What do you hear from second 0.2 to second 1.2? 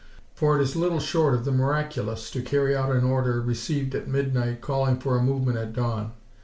For it is little